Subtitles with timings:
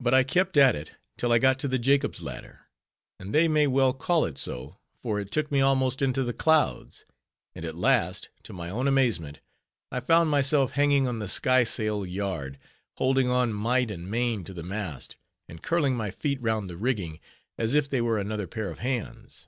[0.00, 2.66] But I kept at it till I got to the Jacob's Ladder;
[3.20, 7.04] and they may well call it so, for it took me almost into the clouds;
[7.54, 9.38] and at last, to my own amazement,
[9.92, 12.58] I found myself hanging on the skysail yard,
[12.96, 15.14] holding on might and main to the mast;
[15.48, 17.20] and curling my feet round the rigging,
[17.56, 19.46] as if they were another pair of hands.